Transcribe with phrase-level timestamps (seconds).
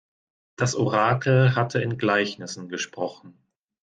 [0.55, 3.37] Das Orakel hatte in Gleichnissen gesprochen.